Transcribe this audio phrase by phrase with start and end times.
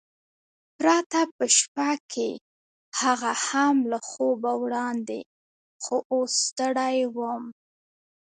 [0.77, 2.29] پرته په شپه کې،
[3.01, 5.19] هغه هم له خوبه وړاندې،
[5.83, 7.43] خو اوس ستړی وم.